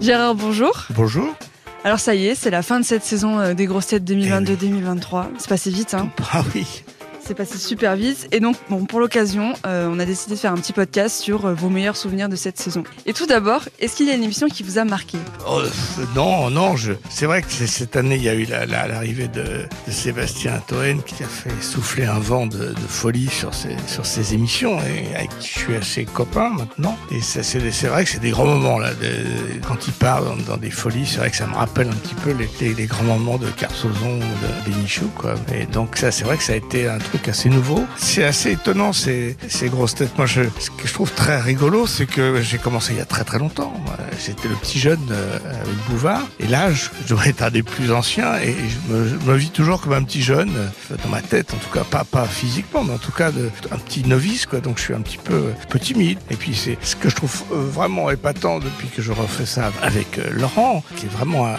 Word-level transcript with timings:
Gérard, 0.00 0.34
bonjour. 0.34 0.86
Bonjour. 0.90 1.34
Alors 1.84 1.98
ça 1.98 2.14
y 2.14 2.26
est, 2.26 2.34
c'est 2.34 2.50
la 2.50 2.62
fin 2.62 2.80
de 2.80 2.84
cette 2.84 3.04
saison 3.04 3.38
euh, 3.38 3.54
des 3.54 3.66
grosses 3.66 3.88
têtes 3.88 4.04
2022-2023. 4.04 5.26
C'est 5.38 5.48
passé 5.48 5.70
vite, 5.70 5.94
hein 5.94 6.10
Ah 6.32 6.42
oui. 6.54 6.82
C'est 7.30 7.36
passé 7.36 7.58
super 7.58 7.94
vite. 7.94 8.26
Et 8.32 8.40
donc, 8.40 8.56
bon, 8.70 8.86
pour 8.86 8.98
l'occasion, 8.98 9.52
euh, 9.64 9.88
on 9.88 10.00
a 10.00 10.04
décidé 10.04 10.34
de 10.34 10.40
faire 10.40 10.52
un 10.52 10.56
petit 10.56 10.72
podcast 10.72 11.22
sur 11.22 11.46
euh, 11.46 11.54
vos 11.54 11.68
meilleurs 11.68 11.96
souvenirs 11.96 12.28
de 12.28 12.34
cette 12.34 12.58
saison. 12.58 12.82
Et 13.06 13.12
tout 13.12 13.26
d'abord, 13.26 13.62
est-ce 13.78 13.94
qu'il 13.94 14.08
y 14.08 14.10
a 14.10 14.14
une 14.14 14.24
émission 14.24 14.48
qui 14.48 14.64
vous 14.64 14.78
a 14.78 14.84
marqué? 14.84 15.16
Oh, 15.48 15.60
euh, 15.60 15.68
non, 16.16 16.50
non, 16.50 16.74
je... 16.74 16.92
c'est 17.08 17.26
vrai 17.26 17.42
que 17.42 17.48
cette 17.52 17.94
année, 17.94 18.16
il 18.16 18.24
y 18.24 18.28
a 18.28 18.34
eu 18.34 18.46
la- 18.46 18.66
la- 18.66 18.88
l'arrivée 18.88 19.28
de, 19.28 19.68
Sébastien 19.88 20.60
Toen 20.66 21.04
qui 21.04 21.22
a 21.22 21.26
fait 21.28 21.52
souffler 21.62 22.04
un 22.04 22.18
vent 22.18 22.48
de, 22.48 22.74
folie 22.88 23.28
sur 23.28 23.52
ses, 23.54 24.34
émissions 24.34 24.80
et 24.80 25.14
avec 25.14 25.30
qui 25.38 25.50
je 25.54 25.58
suis 25.60 25.76
assez 25.76 26.06
copain 26.06 26.50
maintenant. 26.50 26.98
Et 27.12 27.20
c'est, 27.20 27.58
vrai 27.86 28.02
que 28.02 28.10
c'est 28.10 28.18
des 28.18 28.30
grands 28.30 28.46
moments 28.46 28.80
là. 28.80 28.92
de- 28.94 29.60
quand 29.68 29.86
il 29.86 29.92
part 29.92 30.24
dans, 30.48 30.56
des 30.56 30.70
folies, 30.70 31.06
c'est 31.06 31.18
vrai 31.18 31.30
que 31.30 31.36
ça 31.36 31.46
me 31.46 31.54
rappelle 31.54 31.90
un 31.90 31.94
petit 31.94 32.16
peu 32.16 32.32
les 32.32 32.86
grands 32.86 33.04
moments 33.04 33.38
de 33.38 33.48
Carsozon 33.50 34.16
ou 34.16 34.18
de 34.18 34.68
Bénichou, 34.68 35.08
quoi. 35.16 35.36
Et 35.54 35.66
donc 35.66 35.96
ça, 35.96 36.10
c'est 36.10 36.24
vrai 36.24 36.36
que 36.36 36.42
ça 36.42 36.54
a 36.54 36.56
été 36.56 36.88
un 36.88 36.98
truc 36.98 37.19
assez 37.28 37.48
nouveau. 37.48 37.84
C'est 37.96 38.24
assez 38.24 38.52
étonnant 38.52 38.92
ces, 38.92 39.36
grosses 39.64 39.94
têtes. 39.94 40.16
Moi, 40.16 40.26
ce 40.26 40.40
que 40.70 40.86
je 40.86 40.92
trouve 40.92 41.12
très 41.12 41.40
rigolo, 41.40 41.86
c'est 41.86 42.06
que 42.06 42.40
j'ai 42.42 42.58
commencé 42.58 42.92
il 42.92 42.98
y 42.98 43.02
a 43.02 43.04
très 43.04 43.24
très 43.24 43.38
longtemps. 43.38 43.72
J'étais 44.24 44.48
le 44.48 44.54
petit 44.54 44.78
jeune 44.78 45.00
euh, 45.10 45.36
avec 45.36 45.76
Bouvard. 45.88 46.26
Et 46.40 46.46
là, 46.46 46.72
je, 46.72 46.88
je 47.06 47.14
dois 47.14 47.26
être 47.26 47.42
un 47.42 47.50
des 47.50 47.62
plus 47.62 47.92
anciens 47.92 48.36
et 48.36 48.54
je 48.54 48.94
me, 48.94 49.36
vis 49.36 49.50
toujours 49.50 49.80
comme 49.80 49.94
un 49.94 50.02
petit 50.02 50.22
jeune, 50.22 50.50
euh, 50.56 50.96
dans 51.02 51.08
ma 51.08 51.22
tête, 51.22 51.54
en 51.54 51.56
tout 51.56 51.70
cas, 51.72 51.84
pas, 51.84 52.04
pas 52.04 52.26
physiquement, 52.26 52.84
mais 52.84 52.92
en 52.92 52.98
tout 52.98 53.12
cas, 53.12 53.30
un 53.70 53.78
petit 53.78 54.04
novice, 54.06 54.46
quoi. 54.46 54.60
Donc, 54.60 54.78
je 54.78 54.82
suis 54.82 54.94
un 54.94 55.00
petit 55.00 55.18
peu, 55.18 55.52
un 55.60 55.66
peu 55.66 55.78
timide. 55.78 56.18
Et 56.30 56.36
puis, 56.36 56.54
c'est 56.54 56.76
ce 56.82 56.96
que 56.96 57.08
je 57.08 57.16
trouve 57.16 57.42
euh, 57.52 57.56
vraiment 57.56 58.10
épatant 58.10 58.58
depuis 58.58 58.88
que 58.88 59.02
je 59.02 59.12
refais 59.12 59.46
ça 59.46 59.70
avec 59.82 60.18
euh, 60.18 60.30
Laurent, 60.32 60.82
qui 60.96 61.06
est 61.06 61.08
vraiment 61.08 61.46
un, 61.46 61.54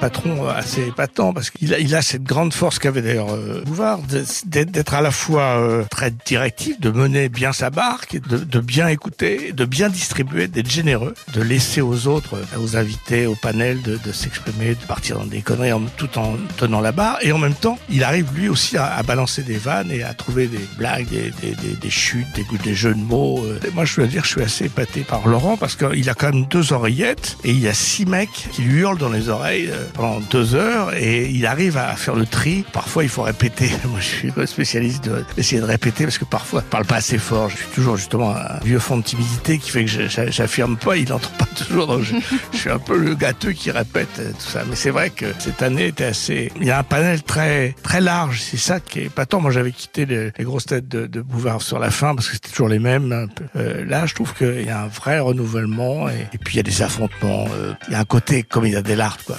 patron 0.00 0.48
assez 0.48 0.88
épatant 0.88 1.32
parce 1.32 1.50
qu'il 1.50 1.94
a, 1.94 2.02
cette 2.02 2.22
grande 2.22 2.52
force 2.52 2.78
qu'avait 2.78 3.02
d'ailleurs 3.02 3.32
euh, 3.32 3.62
Bouvard, 3.64 4.00
d'être 4.46 4.89
à 4.94 5.00
la 5.00 5.10
fois 5.10 5.58
euh, 5.58 5.84
très 5.90 6.10
directif, 6.10 6.80
de 6.80 6.90
mener 6.90 7.28
bien 7.28 7.52
sa 7.52 7.70
barque, 7.70 8.18
de, 8.28 8.60
bien 8.60 8.88
écouter, 8.88 9.52
de 9.52 9.64
bien 9.64 9.88
distribuer, 9.88 10.48
d'être 10.48 10.70
généreux, 10.70 11.14
de 11.34 11.42
laisser 11.42 11.80
aux 11.80 12.06
autres, 12.06 12.34
euh, 12.34 12.58
aux 12.58 12.76
invités, 12.76 13.26
au 13.26 13.34
panel, 13.34 13.82
de, 13.82 14.12
s'exprimer, 14.12 14.70
de 14.74 14.84
partir 14.86 15.18
dans 15.18 15.26
des 15.26 15.42
conneries 15.42 15.70
tout 15.96 16.18
en 16.18 16.34
tenant 16.56 16.80
la 16.80 16.92
barre. 16.92 17.18
Et 17.22 17.32
en 17.32 17.38
même 17.38 17.54
temps, 17.54 17.78
il 17.88 18.04
arrive 18.04 18.28
lui 18.34 18.48
aussi 18.48 18.76
à, 18.76 19.02
balancer 19.02 19.42
des 19.42 19.56
vannes 19.56 19.90
et 19.90 20.02
à 20.02 20.14
trouver 20.14 20.46
des 20.46 20.66
blagues, 20.76 21.06
des, 21.08 21.90
chutes, 21.90 22.26
des, 22.64 22.74
jeux 22.74 22.94
de 22.94 23.00
mots. 23.00 23.44
euh. 23.44 23.58
Moi, 23.74 23.84
je 23.84 23.96
dois 23.96 24.06
dire, 24.06 24.24
je 24.24 24.30
suis 24.30 24.42
assez 24.42 24.66
épaté 24.66 25.02
par 25.02 25.26
Laurent 25.28 25.56
parce 25.56 25.76
qu'il 25.76 26.08
a 26.08 26.14
quand 26.14 26.32
même 26.32 26.46
deux 26.46 26.72
oreillettes 26.72 27.36
et 27.44 27.50
il 27.50 27.60
y 27.60 27.68
a 27.68 27.74
six 27.74 28.06
mecs 28.06 28.48
qui 28.52 28.62
lui 28.62 28.80
hurlent 28.80 28.98
dans 28.98 29.08
les 29.10 29.28
oreilles 29.28 29.70
pendant 29.94 30.20
deux 30.20 30.54
heures 30.54 30.94
et 30.94 31.28
il 31.30 31.46
arrive 31.46 31.76
à 31.76 31.94
faire 31.96 32.14
le 32.14 32.26
tri. 32.26 32.64
Parfois, 32.72 33.04
il 33.04 33.08
faut 33.08 33.22
répéter. 33.22 33.70
Moi, 33.84 34.00
je 34.00 34.06
suis 34.06 34.32
le 34.36 34.46
spécialiste 34.88 35.04
de- 35.04 35.24
d'essayer 35.36 35.60
de 35.60 35.66
répéter 35.66 36.04
parce 36.04 36.18
que 36.18 36.24
parfois, 36.24 36.62
je 36.64 36.70
parle 36.70 36.84
pas 36.84 36.96
assez 36.96 37.18
fort. 37.18 37.48
Je 37.48 37.56
suis 37.56 37.66
toujours 37.74 37.96
justement 37.96 38.30
un 38.30 38.58
vieux 38.64 38.78
fond 38.78 38.96
de 38.96 39.02
timidité 39.02 39.58
qui 39.58 39.70
fait 39.70 39.84
que 39.84 40.08
j'affirme 40.30 40.76
pas. 40.76 40.96
Il 40.96 41.08
n'entend 41.08 41.30
pas 41.38 41.46
toujours. 41.56 42.02
Je, 42.02 42.14
suis 42.56 42.70
un 42.70 42.78
peu 42.78 42.96
le 42.96 43.14
gâteux 43.14 43.52
qui 43.52 43.70
répète 43.70 44.08
euh, 44.18 44.30
tout 44.32 44.50
ça. 44.50 44.62
Mais 44.68 44.76
c'est 44.76 44.90
vrai 44.90 45.10
que 45.10 45.26
cette 45.38 45.62
année 45.62 45.88
était 45.88 46.04
assez. 46.04 46.52
Il 46.60 46.66
y 46.66 46.70
a 46.70 46.78
un 46.78 46.82
panel 46.82 47.22
très 47.22 47.74
très 47.82 48.00
large. 48.00 48.40
C'est 48.40 48.56
ça 48.56 48.80
qui 48.80 49.00
est 49.00 49.04
épatant. 49.04 49.40
Moi, 49.40 49.50
j'avais 49.50 49.72
quitté 49.72 50.06
les, 50.06 50.32
grosses 50.40 50.66
têtes 50.66 50.88
de, 50.88 51.06
de 51.06 51.20
Bouvard 51.20 51.62
sur 51.62 51.78
la 51.78 51.90
fin 51.90 52.14
parce 52.14 52.28
que 52.28 52.34
c'était 52.34 52.50
toujours 52.50 52.68
les 52.68 52.78
mêmes. 52.78 53.28
Euh, 53.56 53.84
là, 53.84 54.06
je 54.06 54.14
trouve 54.14 54.34
qu'il 54.34 54.64
y 54.64 54.70
a 54.70 54.82
un 54.82 54.88
vrai 54.88 55.18
renouvellement 55.18 56.08
et, 56.08 56.26
puis 56.44 56.54
il 56.54 56.56
y 56.56 56.60
a 56.60 56.64
des 56.64 56.82
affrontements. 56.82 57.46
euh, 57.54 57.72
il 57.88 57.92
y 57.92 57.96
a 57.96 58.00
un 58.00 58.04
côté 58.04 58.42
comme 58.42 58.66
il 58.66 58.72
y 58.72 58.76
a 58.76 58.82
des 58.82 58.96
lards, 58.96 59.18
quoi. 59.24 59.36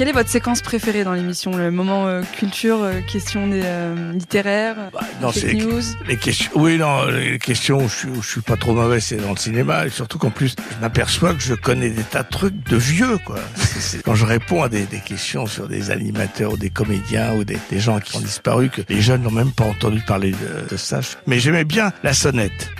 Quelle 0.00 0.08
est 0.08 0.12
votre 0.12 0.30
séquence 0.30 0.62
préférée 0.62 1.04
dans 1.04 1.12
l'émission 1.12 1.54
Le 1.58 1.70
moment 1.70 2.06
euh, 2.06 2.22
culture, 2.22 2.82
euh, 2.82 3.02
questions 3.02 3.46
des, 3.46 3.60
euh, 3.62 4.12
littéraires, 4.14 4.76
Bah, 4.94 5.00
non, 5.20 5.30
fake 5.30 5.52
news 5.52 5.82
Les 6.08 6.16
questions, 6.16 6.50
oui, 6.54 6.78
non, 6.78 7.04
les 7.04 7.38
questions 7.38 7.84
où 7.84 7.86
je, 7.86 7.94
suis- 7.94 8.08
où 8.08 8.22
je 8.22 8.26
suis 8.30 8.40
pas 8.40 8.56
trop 8.56 8.72
mauvais, 8.72 9.00
c'est 9.00 9.18
dans 9.18 9.32
le 9.32 9.36
cinéma. 9.36 9.84
Et 9.86 9.90
surtout 9.90 10.16
qu'en 10.16 10.30
plus, 10.30 10.54
je 10.58 10.80
m'aperçois 10.80 11.34
que 11.34 11.42
je 11.42 11.52
connais 11.52 11.90
des 11.90 12.02
tas 12.02 12.22
de 12.22 12.30
trucs 12.30 12.66
de 12.66 12.78
vieux, 12.78 13.18
quoi. 13.26 13.40
Quand 14.06 14.14
je 14.14 14.24
réponds 14.24 14.62
à 14.62 14.70
des, 14.70 14.84
des 14.84 15.00
questions 15.00 15.44
sur 15.44 15.68
des 15.68 15.90
animateurs 15.90 16.54
ou 16.54 16.56
des 16.56 16.70
comédiens 16.70 17.34
ou 17.34 17.44
des, 17.44 17.58
des 17.70 17.78
gens 17.78 18.00
qui 18.00 18.16
ont 18.16 18.20
disparu, 18.20 18.70
que 18.70 18.80
les 18.88 19.02
jeunes 19.02 19.20
n'ont 19.24 19.30
même 19.30 19.52
pas 19.52 19.64
entendu 19.66 20.00
parler 20.00 20.30
de, 20.30 20.66
de 20.66 20.76
ça. 20.78 21.00
Mais 21.26 21.40
j'aimais 21.40 21.64
bien 21.64 21.92
la 22.02 22.14
sonnette. 22.14 22.70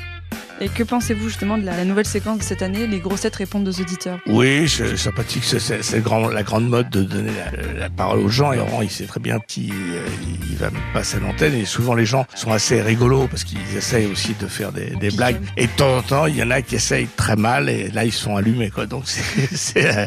Et 0.63 0.69
que 0.69 0.83
pensez-vous 0.83 1.29
justement 1.29 1.57
de 1.57 1.65
la, 1.65 1.75
la 1.77 1.85
nouvelle 1.87 2.07
séquence 2.07 2.39
de 2.39 2.43
cette 2.43 2.61
année, 2.61 2.87
les 2.87 3.01
grosses 3.01 3.23
têtes 3.23 3.37
répondent 3.37 3.67
aux 3.67 3.81
auditeurs 3.81 4.19
Oui, 4.27 4.69
c'est 4.69 4.97
sympathique. 4.97 5.43
C'est 5.45 6.01
grand- 6.03 6.29
la 6.29 6.43
grande 6.43 6.69
mode 6.69 6.91
de 6.91 7.03
donner 7.03 7.31
la, 7.33 7.81
la 7.81 7.89
parole 7.91 8.21
aux 8.21 8.29
gens. 8.29 8.53
Et 8.53 8.57
Laurent, 8.57 8.83
il 8.83 8.91
sait 8.91 9.07
très 9.07 9.21
bien 9.21 9.39
qui 9.49 9.73
euh, 9.73 10.07
il 10.51 10.57
va 10.57 10.69
passer 10.93 11.17
à 11.17 11.21
l'antenne. 11.21 11.55
Et 11.55 11.65
souvent, 11.65 11.95
les 11.95 12.05
gens 12.05 12.27
sont 12.35 12.53
assez 12.53 12.83
rigolos 12.83 13.27
parce 13.29 13.45
qu'ils 13.45 13.59
essayent 13.77 14.07
aussi 14.07 14.35
de 14.39 14.47
faire 14.47 14.71
des, 14.73 14.91
des 14.97 15.11
blagues. 15.11 15.41
Et 15.57 15.67
de 15.67 15.73
temps 15.73 15.97
en 15.97 16.03
temps, 16.03 16.27
il 16.27 16.37
y 16.37 16.43
en 16.43 16.51
a 16.51 16.61
qui 16.61 16.75
essayent 16.75 17.09
très 17.17 17.37
mal. 17.37 17.71
Et 17.71 17.89
là, 17.89 18.05
ils 18.05 18.13
sont 18.13 18.37
allumés. 18.37 18.71
Quoi. 18.71 18.85
Donc, 18.85 19.05
c'est 19.55 19.97
euh, 19.97 20.07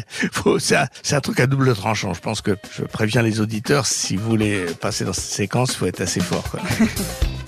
c'est 0.58 1.16
un, 1.16 1.20
truc 1.20 1.40
à 1.40 1.46
double 1.46 1.74
tranchant. 1.74 2.14
Je 2.14 2.20
pense 2.20 2.40
que 2.42 2.56
je 2.76 2.84
préviens 2.84 3.22
les 3.22 3.40
auditeurs, 3.40 3.86
si 3.86 4.16
vous 4.16 4.28
voulez 4.28 4.66
passer 4.80 5.04
dans 5.04 5.12
cette 5.12 5.24
séquence, 5.24 5.72
il 5.72 5.76
faut 5.78 5.86
être 5.86 6.00
assez 6.00 6.20
fort. 6.20 6.44
Quoi. 6.50 6.60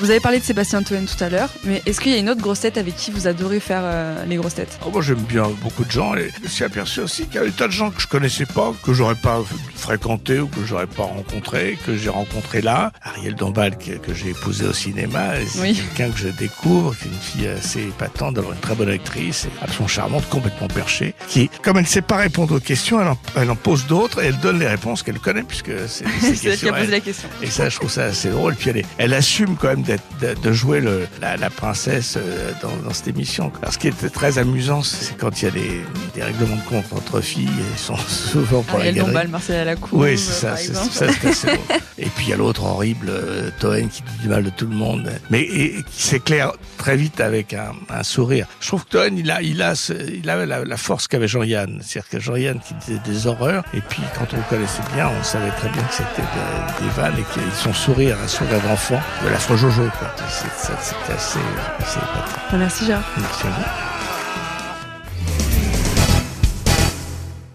Vous 0.00 0.10
avez 0.10 0.20
parlé 0.20 0.40
de 0.40 0.44
Sébastien 0.44 0.82
Toen 0.82 1.06
tout 1.06 1.22
à 1.22 1.28
l'heure, 1.28 1.50
mais 1.62 1.80
est-ce 1.86 2.00
qu'il 2.00 2.10
y 2.10 2.16
a 2.16 2.18
une 2.18 2.28
autre 2.28 2.40
grosse 2.40 2.60
tête 2.60 2.78
avec 2.78 2.96
qui 2.96 3.12
vous 3.12 3.28
adorez 3.28 3.60
faire 3.60 3.82
euh, 3.84 4.24
les 4.26 4.36
grosses 4.36 4.54
têtes? 4.56 4.78
Oh, 4.84 4.90
moi, 4.90 5.02
j'aime 5.02 5.20
bien 5.20 5.48
beaucoup 5.62 5.84
de 5.84 5.90
gens 5.90 6.14
et 6.16 6.30
me 6.42 6.48
suis 6.48 6.64
aperçu 6.64 7.00
aussi 7.00 7.26
qu'il 7.26 7.36
y 7.36 7.38
a 7.38 7.44
des 7.44 7.52
tas 7.52 7.68
de 7.68 7.72
gens 7.72 7.90
que 7.90 8.02
je 8.02 8.08
connaissais 8.08 8.44
pas, 8.44 8.74
que 8.82 8.92
j'aurais 8.92 9.14
pas 9.14 9.42
fréquenté 9.84 10.40
ou 10.40 10.46
que 10.48 10.64
j'aurais 10.64 10.86
pas 10.86 11.02
rencontré, 11.02 11.78
que 11.86 11.94
j'ai 11.96 12.08
rencontré 12.08 12.62
là. 12.62 12.90
Ariel 13.02 13.34
Dombal, 13.34 13.76
que, 13.76 13.92
que 13.92 14.14
j'ai 14.14 14.30
épousé 14.30 14.64
au 14.64 14.72
cinéma, 14.72 15.34
c'est 15.46 15.60
Oui. 15.60 15.74
quelqu'un 15.94 16.10
que 16.12 16.18
je 16.18 16.28
découvre, 16.28 16.96
qui 16.96 17.04
est 17.04 17.10
une 17.10 17.20
fille 17.20 17.48
assez 17.48 17.80
épatante, 17.82 18.34
d'avoir 18.34 18.54
une 18.54 18.60
très 18.60 18.74
bonne 18.74 18.88
actrice, 18.88 19.46
absolument 19.60 19.88
charmante, 19.88 20.28
complètement 20.30 20.68
perchée, 20.68 21.14
qui, 21.28 21.50
comme 21.62 21.76
elle 21.76 21.82
ne 21.84 21.88
sait 21.88 22.00
pas 22.02 22.16
répondre 22.16 22.54
aux 22.56 22.60
questions, 22.60 23.00
elle 23.00 23.08
en, 23.08 23.18
elle 23.36 23.50
en 23.50 23.56
pose 23.56 23.86
d'autres 23.86 24.22
et 24.22 24.26
elle 24.28 24.38
donne 24.38 24.58
les 24.58 24.66
réponses 24.68 25.02
qu'elle 25.02 25.18
connaît 25.18 25.42
puisque 25.42 25.72
c'est 25.86 26.04
elle 26.44 26.56
qui 26.58 26.68
a 26.68 26.72
posé 26.72 26.90
la 26.90 27.00
question. 27.00 27.28
et 27.42 27.46
ça, 27.50 27.68
je 27.68 27.76
trouve 27.76 27.90
ça 27.90 28.04
assez 28.04 28.30
drôle. 28.30 28.54
Puis 28.54 28.70
elle, 28.70 28.78
est- 28.78 28.86
elle 28.98 29.12
assume 29.12 29.56
quand 29.56 29.68
même 29.68 29.82
d'être, 29.82 30.02
de, 30.20 30.34
de 30.40 30.52
jouer 30.52 30.80
le, 30.80 31.06
la, 31.20 31.36
la 31.36 31.50
princesse 31.50 32.14
euh, 32.16 32.52
dans, 32.62 32.74
dans 32.84 32.92
cette 32.94 33.08
émission. 33.08 33.52
Alors, 33.60 33.74
ce 33.74 33.78
qui 33.78 33.88
était 33.88 34.08
très 34.08 34.38
amusant, 34.38 34.82
c'est 34.82 35.16
quand 35.18 35.42
il 35.42 35.44
y 35.44 35.48
a 35.48 35.50
des, 35.50 35.80
des 36.14 36.22
règlements 36.22 36.56
de 36.56 36.68
compte 36.68 36.86
entre 36.92 37.20
filles, 37.20 37.48
et 37.48 37.78
sont 37.78 37.96
souvent 38.08 38.62
pour 38.62 38.78
Ariel 38.78 38.94
la 38.94 39.00
galerie. 39.00 39.12
Dombal, 39.12 39.28
Marcel 39.28 39.56
la. 39.76 39.98
Oui, 39.98 40.18
c'est 40.18 40.32
ça, 40.32 40.48
par 40.48 40.58
c'est 40.58 40.74
ça, 40.74 40.82
c'est 40.90 41.28
assez 41.28 41.46
drôle. 41.46 41.58
Et 41.98 42.06
puis 42.06 42.24
il 42.26 42.30
y 42.30 42.32
a 42.32 42.36
l'autre 42.36 42.64
horrible, 42.64 43.06
euh, 43.08 43.50
Toen, 43.60 43.88
qui 43.88 44.02
dit 44.02 44.18
du 44.22 44.28
mal 44.28 44.42
de 44.44 44.50
tout 44.50 44.66
le 44.66 44.74
monde, 44.74 45.10
mais 45.30 45.40
et, 45.42 45.78
et 45.78 45.82
qui 45.82 46.02
s'éclaire 46.02 46.52
très 46.76 46.96
vite 46.96 47.20
avec 47.20 47.54
un, 47.54 47.72
un 47.90 48.02
sourire. 48.02 48.46
Je 48.60 48.68
trouve 48.68 48.84
que 48.84 48.90
Toen, 48.90 49.16
il 49.18 49.30
a, 49.30 49.42
il 49.42 49.62
a, 49.62 49.74
ce- 49.74 49.92
il 49.92 50.28
avait 50.30 50.46
la, 50.46 50.64
la 50.64 50.76
force 50.76 51.06
qu'avait 51.08 51.28
Jean-Yann. 51.28 51.80
C'est-à-dire 51.82 52.10
que 52.10 52.20
Jean-Yann 52.20 52.60
qui 52.60 52.74
disait 52.74 53.00
des 53.04 53.26
horreurs, 53.26 53.64
et 53.74 53.80
puis 53.80 54.02
quand 54.18 54.26
on 54.32 54.36
le 54.36 54.42
connaissait 54.48 54.82
bien, 54.94 55.08
on 55.08 55.22
savait 55.22 55.50
très 55.52 55.68
bien 55.70 55.82
que 55.82 55.94
c'était 55.94 56.22
de- 56.22 56.84
des 56.84 56.90
vannes 56.96 57.14
et 57.18 57.22
que 57.22 57.40
son 57.56 57.72
sourire, 57.72 58.16
un 58.24 58.28
sourire 58.28 58.60
d'enfant, 58.62 59.00
de 59.24 59.28
la 59.28 59.38
Jojo, 59.38 59.82
C'était 60.28 61.12
assez, 61.12 61.38
assez 61.78 61.98
épatant. 61.98 62.40
Enfin, 62.48 62.56
merci 62.58 62.86
Gérard. 62.86 63.04
Merci 63.18 63.46
à 63.46 63.50
vous. 63.50 63.93